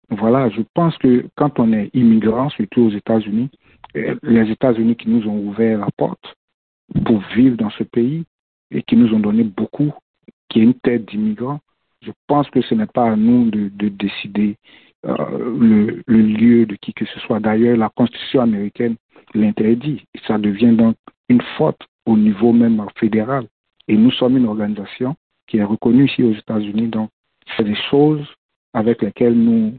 [0.09, 3.49] Voilà, je pense que quand on est immigrant, surtout aux États-Unis,
[3.95, 6.35] euh, les États-Unis qui nous ont ouvert la porte
[7.05, 8.23] pour vivre dans ce pays
[8.71, 9.93] et qui nous ont donné beaucoup,
[10.49, 11.59] qui est une tête d'immigrants,
[12.01, 14.57] je pense que ce n'est pas à nous de, décider
[15.05, 15.15] euh,
[15.59, 17.39] le, le, lieu de qui que ce soit.
[17.39, 18.95] D'ailleurs, la Constitution américaine
[19.33, 20.03] l'interdit.
[20.27, 20.95] Ça devient donc
[21.29, 23.47] une faute au niveau même fédéral.
[23.87, 25.15] Et nous sommes une organisation
[25.47, 26.87] qui est reconnue ici aux États-Unis.
[26.87, 27.09] Donc,
[27.55, 28.25] c'est des choses
[28.73, 29.77] avec lesquelles nous,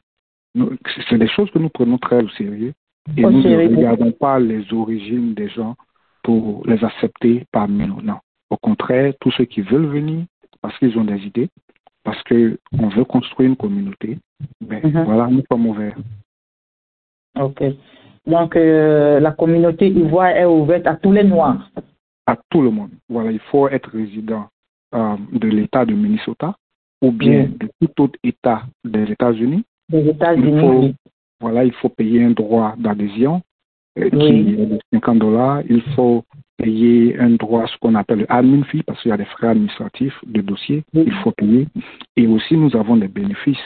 [1.09, 2.73] c'est des choses que nous prenons très au sérieux.
[3.17, 5.77] Et nous ne regardons pas les origines des gens
[6.23, 8.03] pour les accepter parmi nous.
[8.03, 8.19] Non.
[8.51, 10.25] Au contraire, tous ceux qui veulent venir
[10.61, 11.49] parce qu'ils ont des idées,
[12.03, 14.19] parce qu'on veut construire une communauté,
[14.61, 15.05] ben, mhm.
[15.05, 15.97] voilà, nous sommes ouverts.
[17.39, 17.63] Ok.
[18.27, 21.71] Donc, euh, la communauté ivoire est ouverte à tous les Noirs
[22.27, 22.91] À tout le monde.
[23.09, 24.49] Voilà, il faut être résident
[24.95, 26.57] euh, de l'État de Minnesota
[27.03, 29.65] ou bien de tout autre État des États-Unis.
[29.89, 30.95] Des États-Unis.
[31.41, 33.43] Voilà, il faut payer un droit d'adhésion
[33.99, 35.63] euh, qui est de 50 dollars.
[35.69, 36.25] Il faut
[36.57, 39.49] payer un droit, ce qu'on appelle le admin fee, parce qu'il y a des frais
[39.49, 40.83] administratifs de dossier.
[40.95, 41.69] Il faut payer.
[42.17, 43.59] Et aussi, nous avons des bénéfices.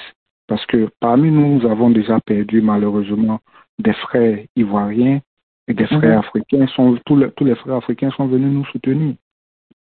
[0.49, 3.39] Parce que parmi nous, nous avons déjà perdu malheureusement
[3.79, 5.21] des frères ivoiriens
[5.69, 6.27] et des frères mhm.
[6.27, 6.67] africains.
[6.75, 9.15] Sont, tous, les, tous les frères africains sont venus nous soutenir.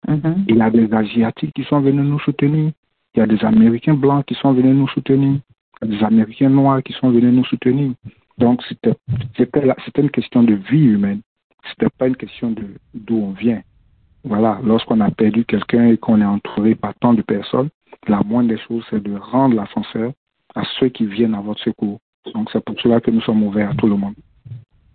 [0.07, 0.45] Mhm.
[0.47, 2.71] Il y a des Asiatiques qui sont venus nous soutenir.
[3.15, 5.39] Il y a des Américains blancs qui sont venus nous soutenir.
[5.85, 7.93] Des Américains noirs qui sont venus nous soutenir.
[8.37, 8.95] Donc, c'était
[10.01, 11.21] une question de vie humaine.
[11.69, 12.53] C'était pas une question
[12.93, 13.61] d'où on vient.
[14.23, 17.69] Voilà, lorsqu'on a perdu quelqu'un et qu'on est entouré par tant de personnes,
[18.07, 20.11] la moindre des choses, c'est de rendre l'ascenseur
[20.55, 21.99] à ceux qui viennent à votre secours.
[22.33, 24.15] Donc, c'est pour cela que nous sommes ouverts à tout le monde.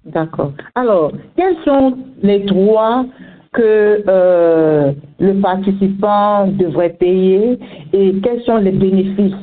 [0.04, 0.52] D'accord.
[0.74, 3.06] Alors, quels sont les droits
[3.52, 7.58] que euh, le participant devrait payer
[7.92, 9.34] et quels sont les bénéfices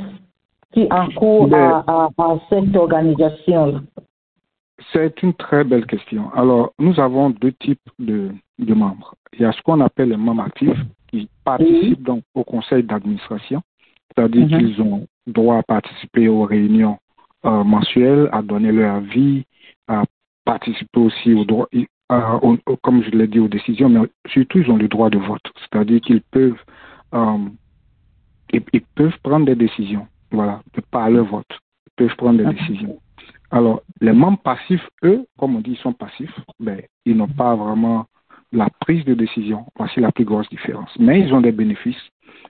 [0.73, 3.81] qui encourent à, à, cette organisation
[4.93, 6.31] C'est une très belle question.
[6.34, 9.15] Alors, nous avons deux types de, de membres.
[9.34, 10.79] Il y a ce qu'on appelle les membres actifs
[11.10, 13.62] qui participent donc au conseil d'administration,
[14.10, 14.57] c'est-à-dire mhm.
[14.57, 16.97] qu'ils ont droit à participer aux réunions
[17.45, 19.43] euh, mensuelles, à donner leur avis,
[19.88, 20.03] à
[20.45, 21.67] participer aussi au droit,
[22.81, 26.01] comme je l'ai dit, aux décisions, mais surtout ils ont le droit de vote, c'est-à-dire
[26.01, 26.60] qu'ils peuvent,
[27.13, 27.38] euh,
[28.51, 31.46] ils, peuvent prendre des décisions, voilà, de par leur vote,
[31.88, 32.98] ils peuvent prendre des décisions.
[33.52, 37.56] Alors, les membres passifs, eux, comme on dit, ils sont passifs, ben, ils n'ont pas
[37.56, 38.06] vraiment
[38.54, 39.65] la prise de décision.
[39.76, 40.89] Voici la plus grosse différence.
[41.00, 42.02] Mais ils ont des bénéfices.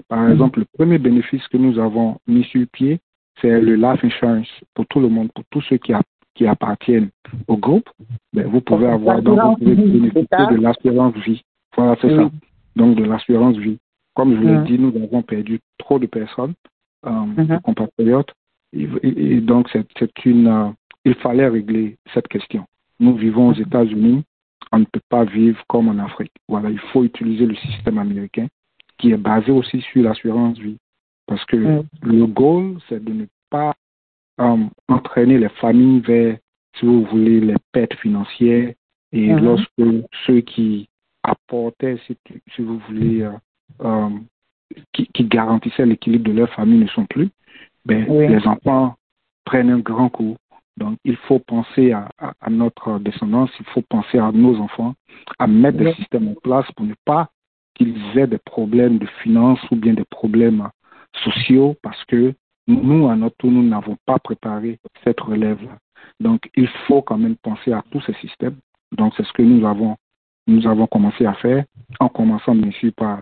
[0.08, 0.32] Par mm-hmm.
[0.32, 3.00] exemple, le premier bénéfice que nous avons mis sur pied,
[3.42, 5.94] c'est le life insurance pour tout le monde, pour tous ceux qui,
[6.36, 7.10] qui appartiennent
[7.48, 7.90] au groupe.
[8.34, 11.42] Ben, vous pouvez avoir, donc, vous pouvez bénéficier de l'assurance vie.
[11.76, 12.30] Voilà, c'est ça.
[12.76, 13.80] Donc, de l'assurance vie.
[14.14, 14.64] Comme je l'ai mm.
[14.66, 16.54] dit, nous avons perdu trop de personnes,
[17.06, 17.62] euh, mm-hmm.
[17.62, 18.32] compatriotes.
[18.74, 20.70] Et, donc, c'est une, euh,
[21.04, 22.66] il fallait régler cette question.
[23.00, 23.68] Nous vivons aux mm-hmm.
[23.68, 24.24] États-Unis,
[24.72, 26.32] on ne peut pas vivre comme en Afrique.
[26.48, 28.48] Voilà, il faut utiliser le système américain
[28.98, 30.78] qui est basé aussi sur l'assurance vie.
[31.26, 31.84] Parce que mm.
[32.04, 33.74] le goal, c'est de ne pas
[34.40, 36.38] euh, entraîner les familles vers,
[36.78, 38.74] si vous voulez, les pertes financières.
[39.12, 39.68] Et lorsque
[40.26, 40.88] ceux qui
[41.24, 43.32] apportaient, si, vous voulez, euh,
[43.82, 44.10] euh,
[44.94, 47.30] qui, garantissaient l'équilibre de leur famille ne sont plus,
[47.86, 48.96] ben, les enfants
[49.46, 50.36] prennent un grand coup.
[50.78, 52.10] Donc, il faut penser à,
[52.50, 54.96] notre descendance, il faut penser à nos enfants,
[55.38, 57.30] à mettre des systèmes en place pour ne pas
[57.76, 60.70] qu'ils aient des problèmes de finances ou bien des problèmes
[61.24, 62.34] sociaux parce que
[62.68, 65.78] nous, à notre tour, nous n'avons pas préparé cette relève-là.
[66.20, 68.56] Donc, il faut quand même penser à tous ces systèmes.
[68.92, 69.98] Donc, c'est ce que nous avons,
[70.48, 71.66] nous avons commencé à faire,
[72.00, 73.20] en commençant bien sûr par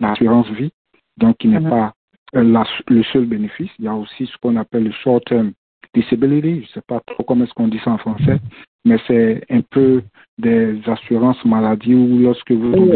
[0.00, 0.72] l'assurance vie,
[1.18, 1.70] donc qui n'est mhm.
[1.70, 1.92] pas
[2.36, 3.70] euh, le seul bénéfice.
[3.78, 5.52] Il y a aussi ce qu'on appelle le short-term
[5.94, 6.56] disability.
[6.56, 8.38] Je ne sais pas trop comment est-ce qu'on dit ça en français,
[8.84, 10.02] mais c'est un peu
[10.38, 12.90] des assurances maladie où lorsque vous,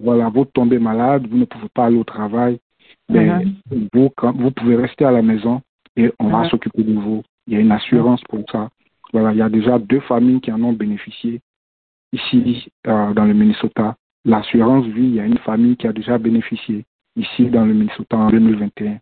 [0.00, 2.58] voilà, vous tombez malade, vous ne pouvez pas aller au travail,
[3.08, 3.88] mais uh-huh.
[3.92, 5.60] vous, vous pouvez rester à la maison
[5.96, 6.50] et on va uh-huh.
[6.50, 7.22] s'occuper de vous.
[7.46, 8.68] Il y a une assurance pour ça.
[9.12, 11.40] Voilà, il y a déjà deux familles qui en ont bénéficié
[12.12, 13.94] ici euh, dans le Minnesota.
[14.26, 16.84] L'assurance vie, il y a une famille qui a déjà bénéficié
[17.14, 18.98] ici dans le Minnesota en 2021.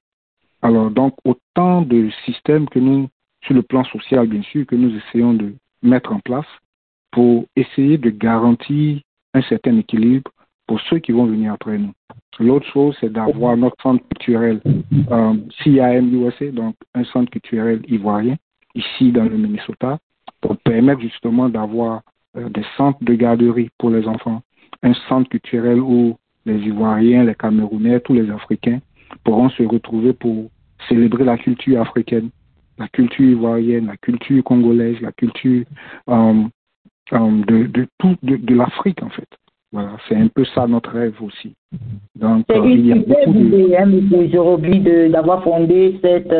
[0.61, 3.09] Alors donc autant de systèmes que nous
[3.43, 6.47] sur le plan social, bien sûr, que nous essayons de mettre en place
[7.11, 9.01] pour essayer de garantir
[9.33, 10.31] un certain équilibre
[10.67, 11.93] pour ceux qui vont venir après nous.
[12.39, 14.61] L'autre chose, c'est d'avoir notre centre culturel
[15.11, 15.35] euh,
[15.67, 18.37] USA, donc un centre culturel ivoirien,
[18.75, 19.99] ici dans le Minnesota,
[20.43, 22.03] pour permettre justement d'avoir
[22.37, 24.43] euh, des centres de garderie pour les enfants,
[24.85, 26.17] un centre culturel où
[26.47, 28.81] les Ivoiriens, les Camerounais, tous les Africains
[29.25, 30.51] pourront se retrouver pour
[30.89, 32.29] célébrer la culture africaine,
[32.79, 35.65] la culture ivoirienne, la culture congolaise, la culture
[36.11, 36.43] euh,
[37.13, 39.29] euh, de, de, tout, de, de l'Afrique en fait.
[39.73, 41.55] Voilà, c'est un peu ça notre rêve aussi.
[42.15, 45.11] Donc, une il y a super idée, hein, M.
[45.11, 46.33] d'avoir fondé cette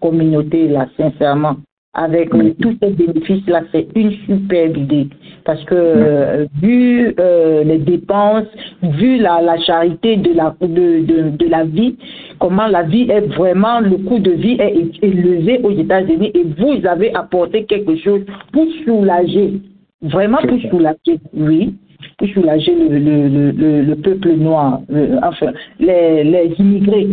[0.00, 1.56] communauté-là, sincèrement
[1.94, 5.08] avec tous ces bénéfices-là, c'est une superbe idée.
[5.44, 8.46] Parce que euh, vu euh, les dépenses,
[8.82, 11.96] vu la, la charité de la, de, de, de, la vie,
[12.40, 16.86] comment la vie est vraiment, le coût de vie est élevé aux États-Unis et vous
[16.86, 19.60] avez apporté quelque chose pour soulager,
[20.02, 21.74] vraiment pour soulager, oui,
[22.18, 27.08] pour soulager le, le, le, le peuple noir, euh, enfin, les, les immigrés.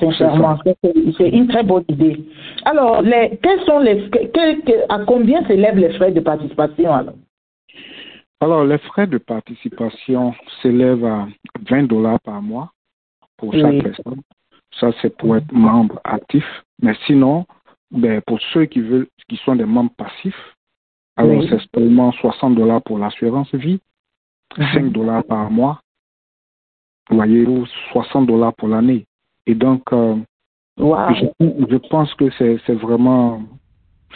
[0.00, 0.58] Sincèrement,
[1.18, 2.24] c'est une très bonne idée.
[2.64, 4.10] Alors, les, quels sont les,
[4.88, 7.14] à combien s'élèvent les frais de participation alors?
[8.40, 11.28] Alors, les frais de participation s'élèvent à
[11.70, 12.72] 20 dollars par mois
[13.36, 14.20] pour chaque personne.
[14.80, 16.44] Ça, c'est pour être membre actif.
[16.82, 17.46] Mais sinon,
[17.90, 20.54] ben, pour ceux qui veulent, qui sont des membres passifs,
[21.16, 23.80] alors c'est seulement 60 dollars pour l'assurance vie,
[24.56, 24.92] 5 mhm.
[24.92, 25.80] dollars par mois,
[27.08, 29.06] voyez-vous, 60 dollars pour l'année.
[29.46, 30.16] Et donc, euh,
[30.78, 33.42] je, je, pense que c'est vraiment,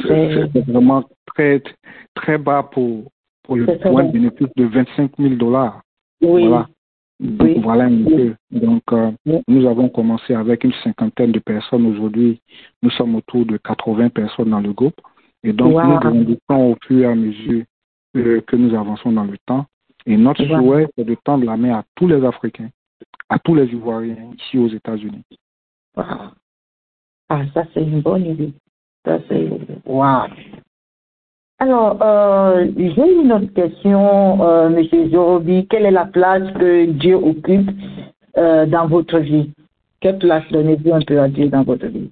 [0.00, 1.62] c'est vraiment très,
[2.14, 3.04] très bas pour,
[3.42, 5.80] pour le point de bénéfice de 25 000 dollars.
[6.20, 6.68] Voilà.
[7.20, 8.34] Donc, voilà un peu.
[8.50, 9.10] Donc, euh,
[9.48, 11.86] nous avons commencé avec une cinquantaine de personnes.
[11.86, 12.40] Aujourd'hui,
[12.82, 15.00] nous sommes autour de 80 personnes dans le groupe.
[15.42, 17.64] Et donc, nous grandissons au fur et à mesure
[18.16, 19.66] euh, que nous avançons dans le temps.
[20.06, 22.70] Et notre souhait, c'est de tendre la main à tous les Africains
[23.28, 25.24] à tous les Ivoiriens ici aux États-Unis.
[25.96, 28.52] Ah, ça c'est une bonne idée.
[29.04, 29.48] Ça c'est
[29.86, 30.26] wow.
[31.60, 35.66] Alors, euh, j'ai une autre question, euh, Monsieur Zorobi.
[35.66, 37.70] Quelle est la place que Dieu occupe
[38.36, 39.50] euh, dans votre vie?
[40.00, 42.10] Quelle place donnez-vous un peu à Dieu dans votre vie?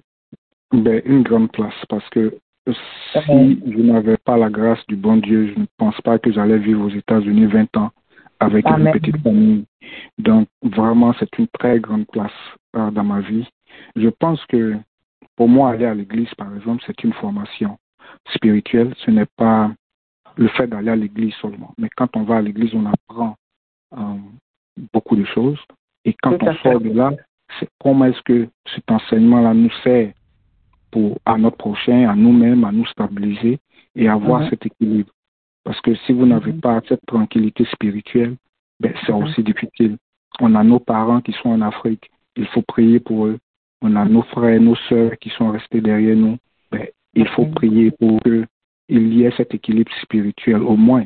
[0.73, 5.53] Ben, Une grande place, parce que si je n'avais pas la grâce du bon Dieu,
[5.55, 7.91] je ne pense pas que j'allais vivre aux États-Unis 20 ans
[8.39, 9.65] avec une petite famille.
[10.17, 12.31] Donc, vraiment, c'est une très grande place
[12.75, 13.47] euh, dans ma vie.
[13.95, 14.77] Je pense que
[15.35, 17.77] pour moi, aller à l'église, par exemple, c'est une formation
[18.33, 18.93] spirituelle.
[19.05, 19.71] Ce n'est pas
[20.35, 21.73] le fait d'aller à l'église seulement.
[21.77, 23.35] Mais quand on va à l'église, on apprend
[23.97, 24.15] euh,
[24.93, 25.59] beaucoup de choses.
[26.05, 27.11] Et quand on sort de là,
[27.59, 30.11] c'est comment est-ce que cet enseignement-là nous sert
[30.91, 33.59] pour, à notre prochain, à nous-mêmes, à nous stabiliser
[33.95, 34.49] et avoir mm-hmm.
[34.49, 35.11] cet équilibre?
[35.67, 36.61] Parce que si vous n'avez mm-hmm.
[36.61, 38.37] pas cette tranquillité spirituelle,
[38.79, 39.23] ben, c'est mm-hmm.
[39.25, 39.97] aussi difficile.
[40.39, 43.37] On a nos parents qui sont en Afrique, il faut prier pour eux.
[43.81, 46.37] On a nos frères, nos sœurs qui sont restés derrière nous.
[46.71, 51.03] Ben, il faut prier pour qu'il y ait cet équilibre spirituel au moins.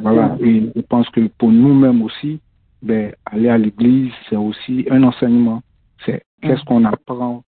[0.00, 0.38] Voilà.
[0.40, 2.40] Et je pense que pour nous-mêmes aussi,
[2.80, 5.60] ben, aller à l'église, c'est aussi un enseignement.
[6.06, 7.42] C'est qu'est-ce qu'on apprend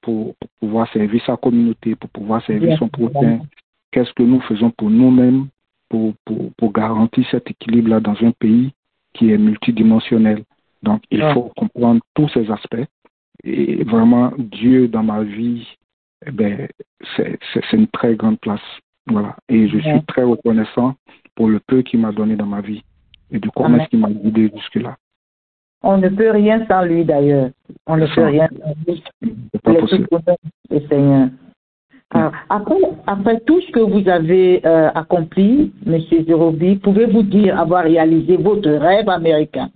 [0.00, 3.40] pour, pour, pouvoir servir sa communauté, pour pouvoir servir son prochain?
[3.92, 5.48] Qu'est-ce que nous faisons pour nous-mêmes?
[5.94, 8.72] Pour, pour, pour garantir cet équilibre-là dans un pays
[9.12, 10.42] qui est multidimensionnel.
[10.82, 12.86] Donc, il faut comprendre tous ces aspects.
[13.44, 15.66] Et vraiment, Dieu dans ma vie,
[16.26, 16.66] eh ben,
[17.16, 18.66] c'est une très grande place.
[19.06, 19.36] Voilà.
[19.48, 20.94] Et je suis très reconnaissant
[21.36, 22.82] pour le peu qu'il m'a donné dans ma vie
[23.30, 24.96] et de comment est-ce qu'il m'a guidé jusque-là.
[25.82, 27.50] On ne peut rien sans lui d'ailleurs.
[27.86, 29.04] On ne peut rien sans lui.
[29.62, 30.08] Pas possible.
[30.70, 31.28] Le Seigneur.
[32.14, 35.98] Ah, après, après, tout ce que vous avez euh, accompli, M.
[36.26, 39.70] Zerobi, pouvez-vous dire avoir réalisé votre rêve américain?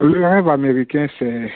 [0.00, 1.50] Le rêve américain, c'est.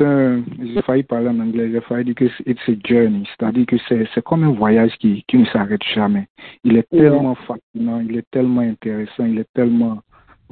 [0.00, 0.42] un.
[0.60, 4.24] J'ai failli parler en anglais, j'ai failli dire que c'est a journey, c'est-à-dire que c'est
[4.24, 6.26] comme un voyage qui, qui ne s'arrête jamais.
[6.64, 10.00] Il est tellement fascinant, il est tellement intéressant, il est tellement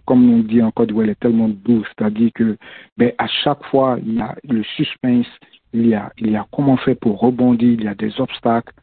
[0.04, 2.56] comme on dit en Côte d'Ivoire, il est tellement doux, c'est-à-dire que
[2.96, 5.26] ben, à chaque fois, il y a le suspense,
[5.72, 8.74] il y a, il y a comment faire pour rebondir, il y a des obstacles.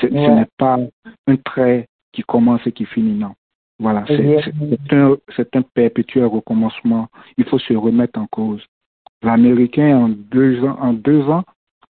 [0.00, 0.78] Ce n'est pas
[1.26, 3.32] un trait qui commence et qui finit, non.
[3.80, 5.16] Voilà, c'est un,
[5.54, 7.08] un perpétuel recommencement.
[7.36, 8.64] Il faut se remettre en cause.
[9.22, 11.44] L'Américain, en deux ans, en deux ans,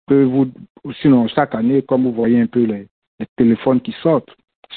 [0.07, 0.51] peut vous,
[1.01, 4.35] sinon chaque année, comme vous voyez un peu les, les téléphones qui sortent,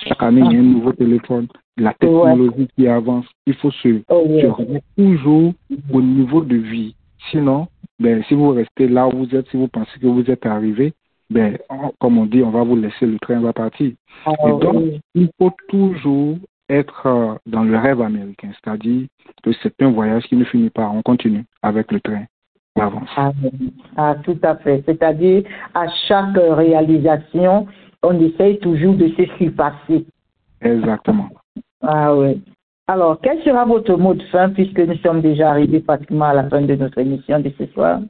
[0.07, 3.25] chaque année, il y a un nouveau téléphone, la technologie qui avance.
[3.45, 5.53] Il faut se, oh, se remettre toujours
[5.91, 6.95] au niveau de vie.
[7.29, 7.67] Sinon,
[8.02, 10.94] ben, si vous restez là où vous êtes, si vous pensez que vous êtes arrivé,
[11.30, 11.58] ben,
[12.00, 13.92] comme on dit, on va vous laisser, le train va partir.
[14.26, 14.84] Ah, Et donc,
[15.14, 16.38] il faut toujours
[16.68, 19.08] être euh, dans le rêve américain, c'est-à-dire
[19.44, 22.26] que c'est un voyage qui ne finit pas, on continue avec le train.
[22.76, 23.10] On avance.
[23.16, 23.32] Ah,
[23.98, 24.82] ah tout à fait.
[24.86, 27.68] C'est-à-dire, à chaque réalisation,
[28.02, 30.06] on essaye toujours de se surpasser.
[30.62, 31.30] Exactement.
[31.82, 32.42] Ah oui.
[32.88, 36.50] Alors, quel sera votre mot de fin puisque nous sommes déjà arrivés pratiquement à la
[36.50, 38.02] fin de notre émission de ce soir?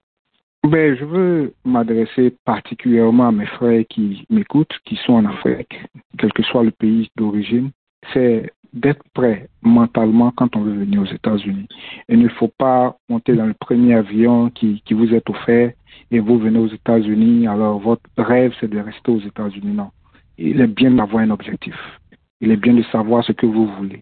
[0.67, 5.79] Ben, je veux m'adresser particulièrement à mes frères qui m'écoutent, qui sont en Afrique,
[6.17, 7.71] quel que soit le pays d'origine.
[8.13, 11.67] C'est d'être prêt mentalement quand on veut venir aux États-Unis.
[12.09, 15.71] Il ne faut pas monter dans le premier avion qui, qui vous est offert
[16.11, 17.47] et vous venez aux États-Unis.
[17.47, 19.73] Alors, votre rêve, c'est de rester aux États-Unis.
[19.73, 19.89] Non.
[20.37, 21.75] Il est bien d'avoir un objectif.
[22.39, 24.01] Il est bien de savoir ce que vous voulez.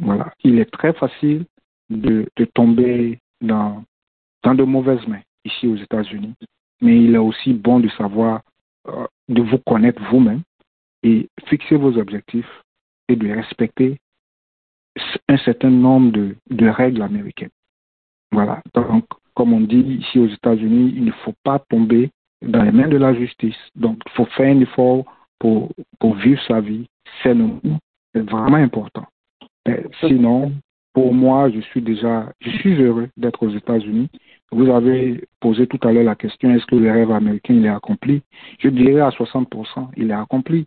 [0.00, 0.32] Voilà.
[0.44, 1.44] Il est très facile
[1.90, 3.84] de, tomber dans,
[4.42, 6.34] dans de mauvaises mains ici aux États-Unis,
[6.80, 8.42] mais il est aussi bon de savoir,
[8.88, 10.42] euh, de vous connaître vous-même
[11.02, 12.62] et fixer vos objectifs
[13.08, 13.98] et de respecter
[15.28, 17.50] un certain nombre de, de règles américaines.
[18.30, 18.62] Voilà.
[18.74, 22.10] Donc, comme on dit ici aux États-Unis, il ne faut pas tomber
[22.42, 23.56] dans les mains de la justice.
[23.74, 25.04] Donc, il faut faire un effort
[25.38, 26.86] pour, pour vivre sa vie
[27.22, 27.34] C'est
[28.14, 29.06] vraiment important.
[30.00, 30.52] Sinon,
[30.94, 34.08] pour moi, je suis déjà, je suis heureux d'être aux États-Unis.
[34.50, 37.70] Vous avez posé tout à l'heure la question, est-ce que le rêve américain, il est
[37.70, 38.22] accompli?
[38.58, 40.66] Je dirais à 60%, il est accompli.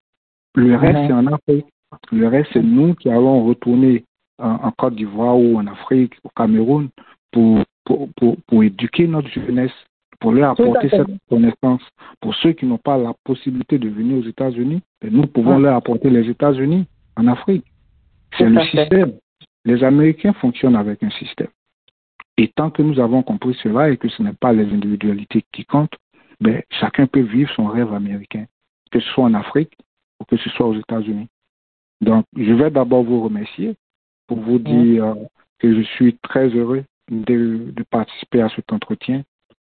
[0.55, 1.65] Le reste, c'est en Afrique.
[2.11, 4.03] Le reste, c'est nous qui allons retourner
[4.39, 6.89] en, Côte d'Ivoire ou en Afrique, au Cameroun,
[7.31, 9.71] pour, pour, pour, pour éduquer notre jeunesse,
[10.19, 11.81] pour leur apporter cette connaissance.
[12.21, 15.75] Pour ceux qui n'ont pas la possibilité de venir aux États-Unis, ben, nous pouvons leur
[15.75, 17.65] apporter les États-Unis en Afrique.
[18.37, 19.13] C'est le système.
[19.65, 21.47] Les Américains fonctionnent avec un système.
[22.37, 25.65] Et tant que nous avons compris cela et que ce n'est pas les individualités qui
[25.65, 25.95] comptent,
[26.41, 28.45] ben, chacun peut vivre son rêve américain,
[28.91, 29.71] que ce soit en Afrique
[30.19, 31.27] ou que ce soit aux États-Unis.
[32.01, 33.75] Donc, je vais d'abord vous remercier
[34.27, 35.15] pour vous dire euh,
[35.59, 39.23] que je suis très heureux de, participer à cet entretien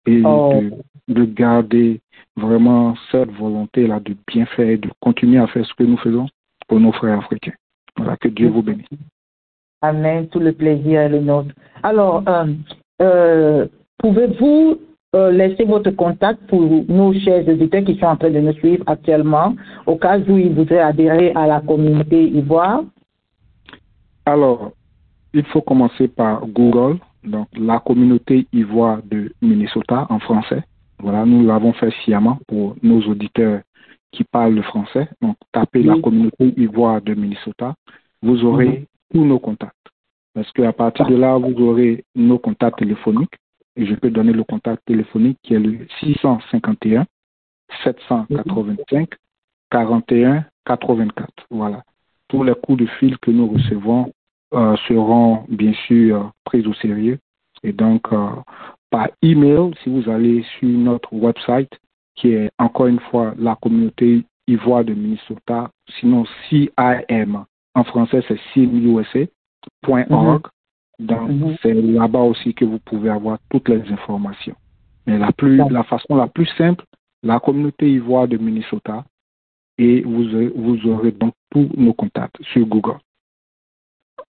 [0.05, 0.61] et oh.
[1.07, 1.99] de, de, garder
[2.37, 6.27] vraiment cette volonté-là de bien faire et de continuer à faire ce que nous faisons
[6.67, 7.53] pour nos frères africains.
[8.03, 8.87] Voilà, que Dieu vous bénisse.
[9.81, 10.27] Amen.
[10.27, 11.51] Tout le plaisir est le nôtre.
[11.83, 12.53] Alors, euh,
[13.01, 14.77] euh, pouvez-vous
[15.15, 18.83] euh, laisser votre contact pour nos chers auditeurs qui sont en train de nous suivre
[18.87, 22.83] actuellement, au cas où ils voudraient adhérer à la communauté Ivoire?
[24.25, 24.71] Alors,
[25.33, 30.63] il faut commencer par Google, donc la communauté Ivoire de Minnesota en français.
[30.99, 33.61] Voilà, nous l'avons fait sciemment pour nos auditeurs
[34.13, 35.09] qui parlent le français.
[35.21, 37.75] Donc, tapez la communauté Ivoire de Minnesota.
[38.21, 39.75] Vous aurez mhm tous nos contacts.
[40.33, 43.35] Parce qu'à partir de là, vous aurez nos contacts téléphoniques.
[43.75, 47.05] Et je peux donner le contact téléphonique qui est le 651
[47.83, 49.09] 785
[49.71, 51.27] 41 84.
[51.49, 51.83] Voilà.
[52.27, 54.11] Tous les coups de fil que nous recevons
[54.53, 57.17] euh, seront bien sûr pris au sérieux.
[57.63, 58.27] Et donc, euh,
[58.91, 61.71] par email, si vous allez sur notre website,
[62.15, 67.45] qui est encore une fois la communauté Ivoire de Minnesota, sinon CIM,
[67.75, 70.47] en français, c'est simusa.org.
[70.99, 71.55] Donc, mhm.
[71.61, 74.55] c'est là-bas aussi que vous pouvez avoir toutes les informations.
[75.07, 76.83] Mais la, plus, la façon la plus simple,
[77.23, 79.05] la communauté ivoire de Minnesota,
[79.77, 82.99] et vous, vous aurez donc tous nos contacts sur Google.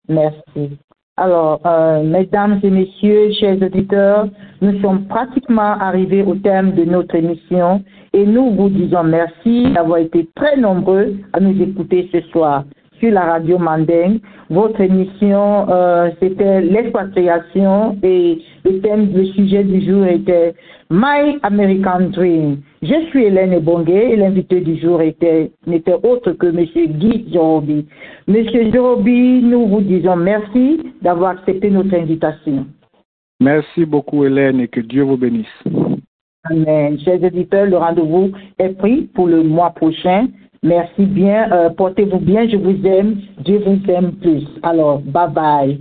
[0.08, 0.78] Merci.
[1.16, 4.30] Alors, euh, mesdames et messieurs, chers auditeurs,
[4.62, 10.00] nous sommes pratiquement arrivés au terme de notre émission et nous vous disons merci d'avoir
[10.00, 12.64] été très nombreux à nous écouter ce soir
[13.10, 14.20] la radio Manding.
[14.50, 20.54] Votre émission, euh, c'était l'expatriation et le thème, le sujet du jour était
[20.94, 22.62] My American Dream.
[22.84, 26.68] Je suis Hélène Ebongué et l'invité du jour était, n'était autre que M.
[27.00, 27.88] Guy Jorobi.
[28.28, 32.68] Monsieur Jorobi, nous vous disons merci d'avoir accepté notre invitation.
[33.40, 35.64] Merci beaucoup Hélène et que Dieu vous bénisse.
[36.44, 37.00] Amen.
[37.00, 40.28] Chers éditeurs, le rendez-vous est pris pour le mois prochain.
[40.62, 41.52] Merci bien.
[41.52, 42.48] Euh, portez-vous bien.
[42.48, 43.16] Je vous aime.
[43.44, 44.44] Dieu vous aime plus.
[44.62, 45.80] Alors, bye bye.